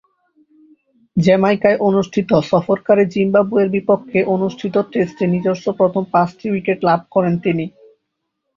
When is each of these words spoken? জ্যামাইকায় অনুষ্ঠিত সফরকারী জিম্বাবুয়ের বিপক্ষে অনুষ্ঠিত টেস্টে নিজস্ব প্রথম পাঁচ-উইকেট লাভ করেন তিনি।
জ্যামাইকায় 1.17 1.77
অনুষ্ঠিত 1.87 2.29
সফরকারী 2.51 3.03
জিম্বাবুয়ের 3.13 3.69
বিপক্ষে 3.75 4.19
অনুষ্ঠিত 4.35 4.75
টেস্টে 4.91 5.25
নিজস্ব 5.33 5.65
প্রথম 5.79 6.03
পাঁচ-উইকেট 6.13 6.79
লাভ 6.87 7.01
করেন 7.11 7.33
তিনি। 7.45 7.65